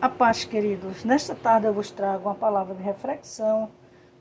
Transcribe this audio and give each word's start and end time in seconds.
A 0.00 0.08
paz, 0.08 0.44
queridos. 0.44 1.02
Nesta 1.02 1.34
tarde 1.34 1.66
eu 1.66 1.74
vos 1.74 1.90
trago 1.90 2.28
uma 2.28 2.34
palavra 2.36 2.72
de 2.72 2.80
reflexão 2.80 3.68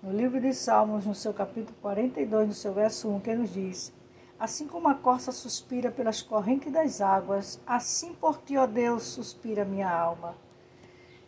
no 0.02 0.12
livro 0.12 0.42
de 0.42 0.52
Salmos, 0.52 1.06
no 1.06 1.14
seu 1.14 1.32
capítulo 1.32 1.78
42, 1.80 2.48
no 2.48 2.54
seu 2.56 2.74
verso 2.74 3.08
1, 3.08 3.20
que 3.20 3.36
nos 3.36 3.54
diz: 3.54 3.94
Assim 4.40 4.68
como 4.68 4.88
a 4.88 4.96
corça 4.96 5.32
suspira 5.32 5.92
pelas 5.92 6.20
correntes 6.20 6.74
das 6.74 7.00
águas, 7.00 7.62
assim 7.68 8.12
por 8.16 8.40
ti, 8.40 8.58
ó 8.58 8.66
Deus, 8.66 9.04
suspira 9.04 9.64
minha 9.64 9.88
alma. 9.88 10.34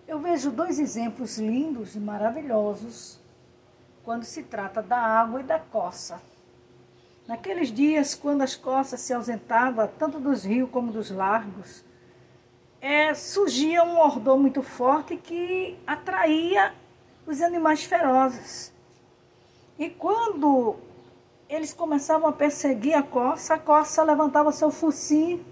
Eu 0.07 0.17
vejo 0.17 0.49
dois 0.49 0.79
exemplos 0.79 1.37
lindos 1.37 1.93
e 1.95 1.99
maravilhosos 1.99 3.19
quando 4.03 4.23
se 4.23 4.41
trata 4.41 4.81
da 4.81 4.97
água 4.97 5.41
e 5.41 5.43
da 5.43 5.59
corça. 5.59 6.19
Naqueles 7.27 7.71
dias, 7.71 8.15
quando 8.15 8.41
as 8.41 8.55
corças 8.55 8.99
se 8.99 9.13
ausentavam, 9.13 9.87
tanto 9.99 10.19
dos 10.19 10.43
rios 10.43 10.71
como 10.71 10.91
dos 10.91 11.11
lagos, 11.11 11.87
é, 12.81 13.13
surgia 13.13 13.83
um 13.83 13.99
odor 13.99 14.37
muito 14.37 14.63
forte 14.63 15.17
que 15.17 15.77
atraía 15.85 16.73
os 17.25 17.41
animais 17.41 17.83
ferozes. 17.83 18.73
E 19.77 19.89
quando 19.89 20.77
eles 21.47 21.73
começavam 21.73 22.29
a 22.29 22.33
perseguir 22.33 22.93
a 22.93 23.03
corça, 23.03 23.55
a 23.55 23.59
corça 23.59 24.03
levantava 24.03 24.51
seu 24.51 24.71
focinho 24.71 25.43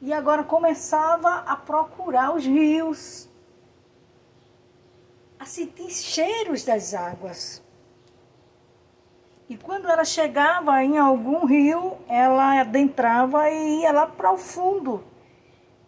e 0.00 0.12
agora 0.12 0.42
começava 0.42 1.44
a 1.46 1.56
procurar 1.56 2.34
os 2.34 2.44
rios, 2.44 3.28
a 5.38 5.44
sentir 5.44 5.90
cheiros 5.90 6.64
das 6.64 6.94
águas. 6.94 7.62
E 9.48 9.56
quando 9.56 9.88
ela 9.88 10.04
chegava 10.04 10.82
em 10.82 10.98
algum 10.98 11.44
rio, 11.44 11.98
ela 12.08 12.60
adentrava 12.60 13.50
e 13.50 13.82
ia 13.82 13.92
lá 13.92 14.06
para 14.06 14.32
o 14.32 14.38
fundo 14.38 15.04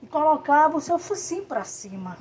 e 0.04 0.06
colocava 0.06 0.76
o 0.76 0.82
seu 0.82 0.98
focinho 0.98 1.46
para 1.46 1.64
cima. 1.64 2.18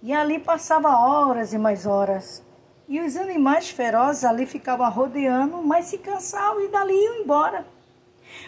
E 0.00 0.12
ali 0.12 0.38
passava 0.38 0.96
horas 0.96 1.52
e 1.52 1.58
mais 1.58 1.86
horas. 1.86 2.40
E 2.86 3.00
os 3.00 3.16
animais 3.16 3.68
ferozes 3.68 4.24
ali 4.24 4.46
ficavam 4.46 4.88
rodeando, 4.88 5.60
mas 5.60 5.86
se 5.86 5.98
cansavam 5.98 6.64
e 6.64 6.68
dali 6.68 6.94
iam 6.94 7.16
embora. 7.16 7.66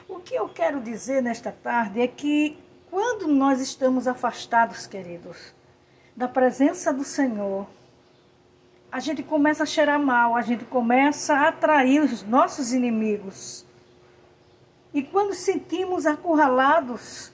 O 0.08 0.20
que 0.20 0.36
eu 0.36 0.48
quero 0.48 0.80
dizer 0.80 1.20
nesta 1.20 1.50
tarde 1.50 2.00
é 2.00 2.06
que 2.06 2.56
quando 2.88 3.26
nós 3.26 3.60
estamos 3.60 4.06
afastados, 4.06 4.86
queridos, 4.86 5.52
da 6.16 6.28
presença 6.28 6.92
do 6.92 7.02
Senhor, 7.02 7.66
a 8.92 9.00
gente 9.00 9.24
começa 9.24 9.64
a 9.64 9.66
cheirar 9.66 9.98
mal, 9.98 10.36
a 10.36 10.42
gente 10.42 10.64
começa 10.64 11.34
a 11.34 11.48
atrair 11.48 12.00
os 12.00 12.22
nossos 12.22 12.72
inimigos. 12.72 13.66
E 14.94 15.02
quando 15.02 15.34
sentimos 15.34 16.06
acurralados, 16.06 17.32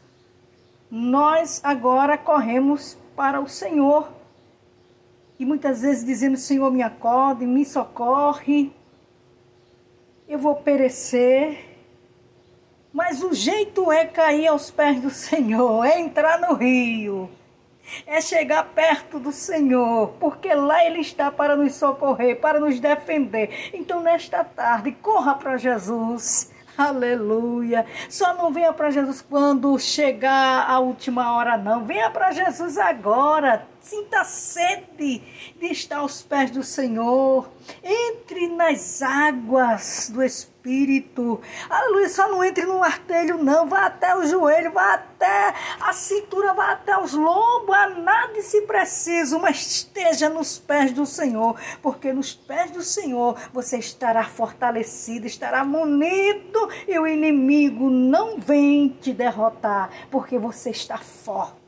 nós 0.90 1.60
agora 1.64 2.16
corremos 2.16 2.96
para 3.16 3.40
o 3.40 3.48
Senhor. 3.48 4.08
E 5.38 5.44
muitas 5.44 5.82
vezes 5.82 6.04
dizemos: 6.04 6.42
Senhor, 6.42 6.70
me 6.70 6.82
acorde, 6.82 7.46
me 7.46 7.64
socorre, 7.64 8.72
eu 10.28 10.38
vou 10.38 10.56
perecer. 10.56 11.74
Mas 12.92 13.22
o 13.22 13.34
jeito 13.34 13.92
é 13.92 14.06
cair 14.06 14.46
aos 14.46 14.70
pés 14.70 15.00
do 15.02 15.10
Senhor, 15.10 15.84
é 15.84 16.00
entrar 16.00 16.40
no 16.40 16.54
rio, 16.54 17.28
é 18.06 18.22
chegar 18.22 18.62
perto 18.74 19.18
do 19.18 19.32
Senhor, 19.32 20.14
porque 20.18 20.54
lá 20.54 20.82
Ele 20.82 21.00
está 21.00 21.30
para 21.30 21.54
nos 21.56 21.74
socorrer, 21.74 22.40
para 22.40 22.58
nos 22.58 22.80
defender. 22.80 23.70
Então, 23.74 24.00
nesta 24.00 24.42
tarde, 24.42 24.92
corra 24.92 25.34
para 25.34 25.58
Jesus 25.58 26.50
Aleluia. 26.78 27.86
Só 28.08 28.34
não 28.34 28.52
venha 28.52 28.72
para 28.72 28.90
Jesus 28.90 29.22
quando 29.22 29.78
chegar 29.78 30.68
a 30.68 30.78
última 30.78 31.32
hora, 31.34 31.56
não. 31.56 31.84
Venha 31.84 32.10
para 32.10 32.32
Jesus 32.32 32.76
agora. 32.76 33.66
Sinta 33.80 34.24
sede 34.24 35.22
de 35.58 35.66
estar 35.66 35.98
aos 35.98 36.22
pés 36.22 36.50
do 36.50 36.62
Senhor. 36.62 37.48
Entre 37.82 38.48
nas 38.48 39.00
águas 39.00 40.10
do 40.12 40.22
Espírito. 40.22 40.55
Aleluia. 41.68 42.08
Só 42.08 42.28
não 42.28 42.42
entre 42.42 42.64
no 42.64 42.82
artelho, 42.82 43.42
não. 43.42 43.68
Vá 43.68 43.86
até 43.86 44.16
o 44.16 44.26
joelho, 44.26 44.72
vá 44.72 44.94
até 44.94 45.54
a 45.80 45.92
cintura, 45.92 46.52
vá 46.52 46.72
até 46.72 46.98
os 46.98 47.12
lombos. 47.12 47.74
A 47.74 47.90
nada 47.90 48.40
se 48.42 48.62
preciso, 48.62 49.38
mas 49.38 49.58
esteja 49.58 50.28
nos 50.28 50.58
pés 50.58 50.92
do 50.92 51.06
Senhor. 51.06 51.56
Porque 51.82 52.12
nos 52.12 52.34
pés 52.34 52.70
do 52.70 52.82
Senhor 52.82 53.38
você 53.52 53.78
estará 53.78 54.24
fortalecido, 54.24 55.26
estará 55.26 55.64
munido 55.64 56.68
e 56.86 56.98
o 56.98 57.06
inimigo 57.06 57.90
não 57.90 58.38
vem 58.38 58.88
te 58.88 59.12
derrotar, 59.12 59.90
porque 60.10 60.38
você 60.38 60.70
está 60.70 60.98
forte 60.98 61.65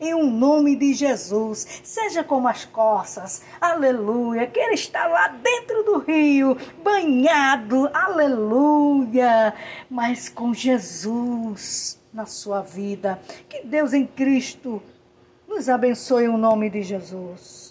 em 0.00 0.14
um 0.14 0.30
nome 0.30 0.76
de 0.76 0.94
Jesus. 0.94 1.80
Seja 1.82 2.24
como 2.24 2.48
as 2.48 2.64
corças, 2.64 3.42
aleluia, 3.60 4.46
que 4.46 4.58
ele 4.58 4.74
está 4.74 5.06
lá 5.06 5.28
dentro 5.28 5.82
do 5.84 5.98
rio, 5.98 6.56
banhado, 6.82 7.88
aleluia, 7.92 9.54
mas 9.88 10.28
com 10.28 10.54
Jesus 10.54 12.00
na 12.12 12.26
sua 12.26 12.62
vida. 12.62 13.20
Que 13.48 13.64
Deus 13.64 13.92
em 13.92 14.06
Cristo 14.06 14.82
nos 15.48 15.68
abençoe 15.68 16.26
em 16.26 16.36
nome 16.36 16.70
de 16.70 16.82
Jesus. 16.82 17.69